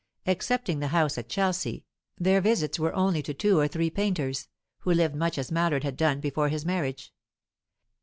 [0.25, 1.85] Excepting the house at Chelsea,
[2.17, 4.47] their visits were only to two or three painters,
[4.79, 7.13] who lived much as Mallard had done before his marriage.